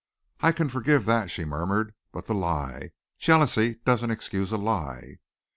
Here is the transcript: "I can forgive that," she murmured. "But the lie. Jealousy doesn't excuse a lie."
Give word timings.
"I 0.39 0.51
can 0.51 0.67
forgive 0.67 1.05
that," 1.05 1.29
she 1.29 1.45
murmured. 1.45 1.93
"But 2.11 2.25
the 2.25 2.33
lie. 2.33 2.89
Jealousy 3.19 3.75
doesn't 3.85 4.09
excuse 4.09 4.51
a 4.51 4.57
lie." 4.57 5.19